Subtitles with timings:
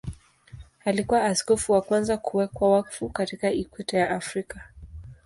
[0.85, 4.69] Alikuwa askofu wa kwanza kuwekwa wakfu katika Ikweta ya Afrika.